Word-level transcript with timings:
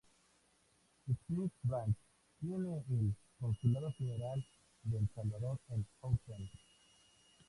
Spring 1.07 1.51
Branch 1.63 1.95
tiene 2.39 2.83
el 2.89 3.15
Consulado 3.39 3.91
General 3.99 4.43
de 4.81 4.97
El 4.97 5.07
Salvador 5.13 5.59
en 5.69 5.85
Houston. 6.01 6.49